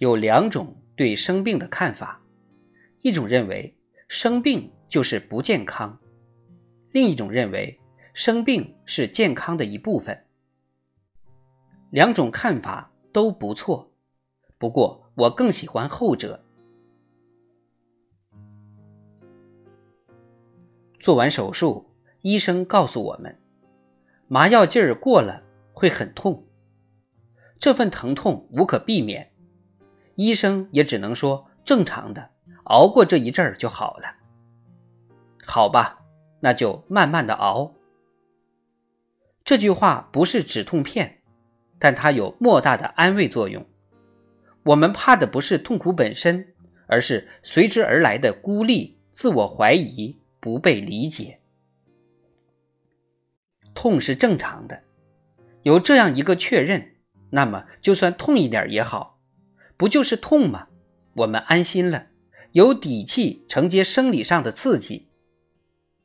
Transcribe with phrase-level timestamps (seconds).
[0.00, 2.18] 有两种对生病的看法，
[3.02, 3.76] 一种认为
[4.08, 5.98] 生病就是不健康，
[6.92, 7.78] 另一种认为。
[8.12, 10.26] 生病是健康的一部分，
[11.90, 13.92] 两种看法都不错，
[14.58, 16.44] 不过我更喜欢后者。
[20.98, 21.88] 做完手术，
[22.22, 23.38] 医生告诉我们，
[24.26, 26.44] 麻药劲儿过了会很痛，
[27.60, 29.29] 这份疼痛无可避免，
[30.20, 32.28] 医生也只能说正常的，
[32.64, 34.16] 熬过这一阵儿就好了。
[35.46, 36.02] 好吧，
[36.40, 37.72] 那就慢慢的熬。
[39.42, 41.22] 这句话不是止痛片，
[41.78, 43.64] 但它有莫大的安慰作用。
[44.64, 46.52] 我们怕的不是痛苦本身，
[46.86, 51.40] 而是随之而来的孤立、自我怀疑、不被理解。
[53.72, 54.82] 痛是正常的，
[55.62, 56.96] 有这样一个确认，
[57.30, 59.09] 那么就算痛一点也好，
[59.80, 60.68] 不就是痛吗？
[61.14, 62.08] 我们安心了，
[62.52, 65.08] 有底气承接生理上的刺激，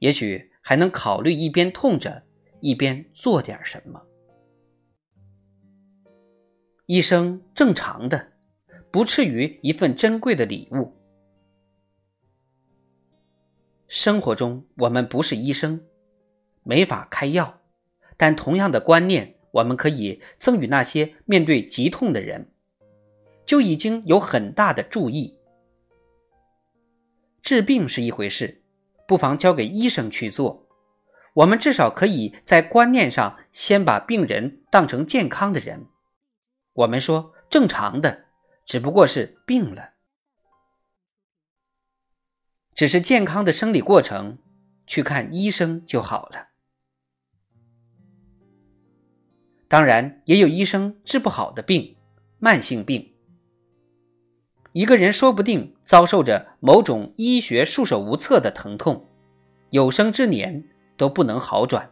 [0.00, 2.24] 也许还能考虑一边痛着。
[2.58, 4.02] 一边做点什么，
[6.86, 8.32] 一生正常的，
[8.90, 10.92] 不次于一份珍贵的礼物。
[13.86, 15.80] 生活中，我们不是医生，
[16.64, 17.60] 没法开药，
[18.16, 22.52] 但同样的观念，我们可以赠予那些面对疾痛的人，
[23.44, 25.36] 就已经有很大的注意。
[27.42, 28.62] 治病是一回事，
[29.08, 30.66] 不妨交给医生去做。
[31.34, 35.86] 我们至少可以在观念上先把病人当成健康的人。
[36.72, 38.26] 我们说正常的，
[38.66, 39.90] 只不过是病了，
[42.74, 44.38] 只是健康的生理过程，
[44.86, 46.48] 去看医生就好了。
[49.68, 51.96] 当然，也有医生治不好的病，
[52.38, 53.09] 慢性病。
[54.72, 59.06] 一个人说不定遭受着某种医学束手无策的疼痛，
[59.70, 60.64] 有生之年。
[61.00, 61.90] 都不能好转，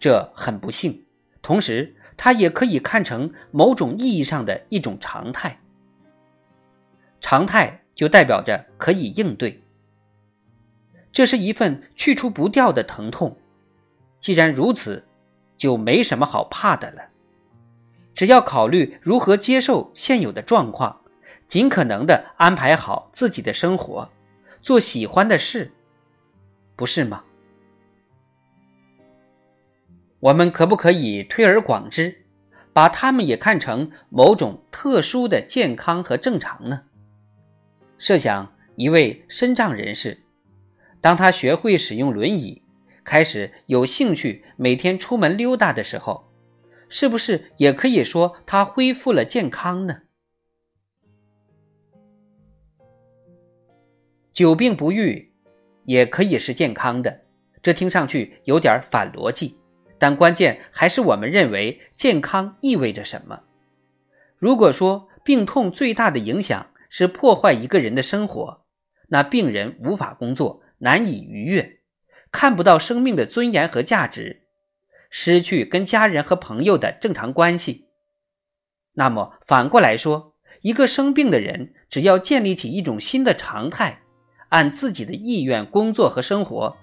[0.00, 1.04] 这很不幸。
[1.42, 5.60] 同时，它也可以看成某种意义上的一种常态。
[7.20, 9.62] 常态就代表着可以应对。
[11.12, 13.38] 这是一份去除不掉的疼痛。
[14.20, 15.06] 既然如此，
[15.56, 17.10] 就没什么好怕的了。
[18.12, 21.00] 只要考虑如何接受现有的状况，
[21.48, 24.10] 尽可能的安排好自己的生活，
[24.60, 25.70] 做喜欢的事，
[26.74, 27.22] 不是吗？
[30.18, 32.24] 我们可不可以推而广之，
[32.72, 36.82] 把他们也看成某种特殊的健康和正常呢？
[37.96, 40.22] 设想一位身障人士，
[41.00, 42.62] 当他学会使用轮椅，
[43.04, 46.28] 开始有兴趣每天出门溜达的时候，
[46.88, 50.00] 是不是也可以说他恢复了健康呢？
[54.36, 55.32] 久病不愈，
[55.84, 57.22] 也可以是健康的，
[57.62, 59.56] 这听上去有点反逻辑。
[59.96, 63.44] 但关键还是我们认为健康意味着什么。
[64.36, 68.66] 如果说病痛最大的影响是破坏一个人的生活，
[69.08, 71.78] 那病人无法工作，难以逾越，
[72.30, 74.42] 看不到生命的尊严和价值，
[75.08, 77.86] 失去跟家人和朋友的正常关系。
[78.92, 84.02] 那么反过来说，一个生病的人，只要建立起一种新的常态，
[84.48, 86.76] 按自己的意愿工作和生活，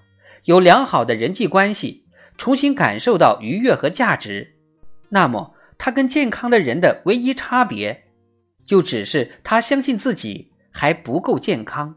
[0.44, 2.04] 有良好的人际关系。
[2.36, 4.56] 重新感受到愉悦和价值，
[5.08, 8.08] 那么他跟健康的人的唯一差别，
[8.64, 11.94] 就只是他相信自己还不够健康。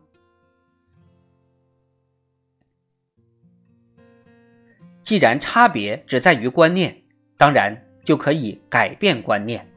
[5.01, 7.01] 既然差别只在于观念，
[7.35, 9.67] 当然就可以改变观念。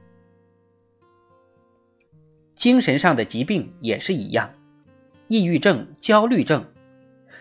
[2.55, 4.53] 精神上的疾病也是一样，
[5.31, 6.67] 抑郁症、焦虑症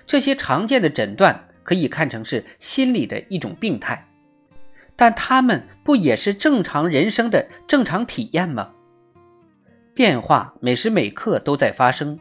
[0.07, 1.45] 这些常见的诊断。
[1.61, 4.03] 可以看成是心理的一种病态，
[4.95, 8.71] 但他们不也是正常人生的正常体验吗？
[9.93, 12.19] 变化每时每刻都在发生，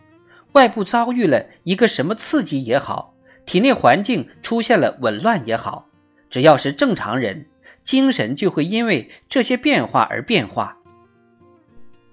[0.53, 3.15] 外部遭遇了一个什么刺激也好，
[3.47, 5.89] 体内环境出现了紊乱也好，
[6.29, 7.47] 只要是正常人，
[7.83, 10.77] 精神就会因为这些变化而变化。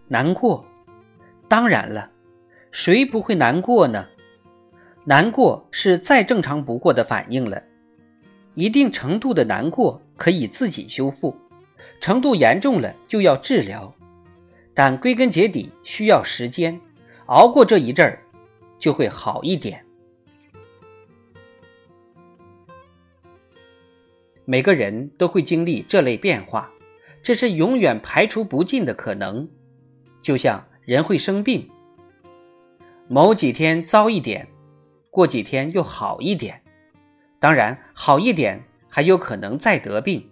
[0.07, 0.65] 难过，
[1.49, 2.09] 当然了，
[2.75, 4.06] 谁不会难过呢？
[5.06, 7.63] 难过是再正常不过的反应了，
[8.54, 11.33] 一定程度的难过可以自己修复，
[12.01, 13.95] 程度严重了就要治疗，
[14.74, 16.77] 但归根结底需要时间，
[17.27, 18.22] 熬过这一阵儿
[18.77, 19.81] 就会好一点。
[24.44, 26.69] 每个人都会经历这类变化，
[27.24, 29.48] 这是永远排除不尽的可能，
[30.22, 31.69] 就像人会生病，
[33.07, 34.47] 某几天糟一点。
[35.11, 36.61] 过几天又好一点，
[37.39, 40.29] 当然好一点还有可能再得病，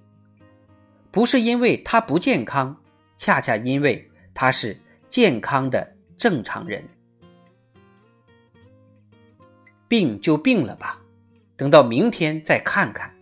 [1.09, 2.75] 不是因为他不健康，
[3.15, 4.77] 恰恰因为他是
[5.09, 6.83] 健康的正常人。
[9.87, 10.99] 病就病了吧，
[11.55, 13.15] 等到明天再看看。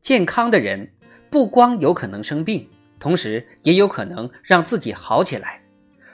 [0.00, 0.94] 健康的人
[1.28, 2.66] 不光有可能生病，
[2.98, 5.62] 同时也有可能让自己好起来。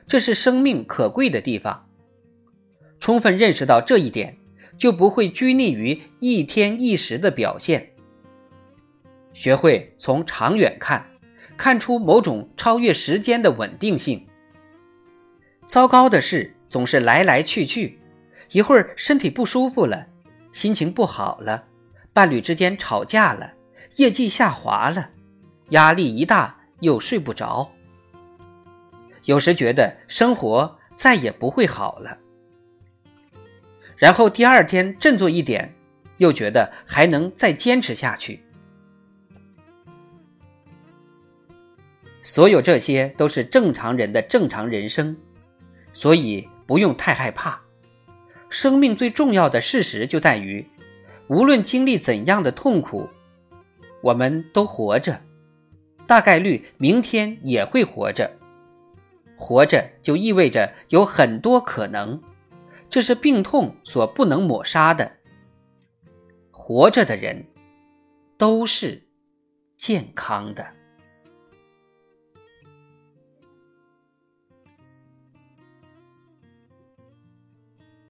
[0.07, 1.89] 这是生命可贵的地方。
[2.99, 4.37] 充分认识到这一点，
[4.77, 7.91] 就不会拘泥于一天一时的表现。
[9.33, 11.07] 学会从长远看，
[11.57, 14.27] 看出某种超越时间的稳定性。
[15.67, 17.99] 糟糕的事总是来来去去，
[18.51, 20.07] 一会儿身体不舒服了，
[20.53, 21.65] 心情不好了，
[22.13, 23.55] 伴侣之间吵架了，
[23.97, 25.11] 业绩下滑了，
[25.71, 27.73] 压力一大又睡不着。
[29.25, 32.19] 有时觉得生活再也不会好了，
[33.97, 35.73] 然后第二天振作一点，
[36.19, 38.43] 又觉得还能再坚持下去。
[42.23, 45.17] 所有这些都是正常人的正常人生，
[45.93, 47.61] 所以不用太害怕。
[48.49, 50.65] 生命最重要的事实就在于，
[51.29, 53.09] 无论经历怎样的痛苦，
[54.03, 55.21] 我们都活着，
[56.07, 58.31] 大概率明天也会活着。
[59.37, 62.21] 活着就意味着有很多可能，
[62.89, 65.13] 这是病痛所不能抹杀的。
[66.51, 67.47] 活着的人
[68.39, 69.09] 都是
[69.77, 70.65] 健康的。